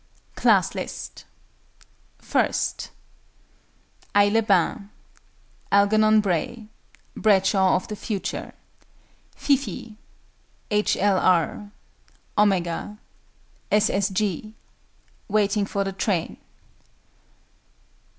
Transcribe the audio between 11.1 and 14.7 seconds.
R. OMEGA. S. S. G.